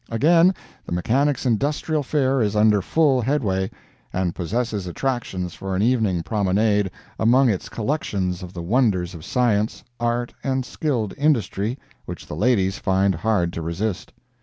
[0.09, 0.55] Again,
[0.87, 3.69] the Mechanics' Industrial Fair is under full headway,
[4.11, 6.89] and possesses attractions for an evening promenade
[7.19, 12.79] among its collections of the wonders of science, art and skilled industry which the ladies
[12.79, 14.11] find hard to resist.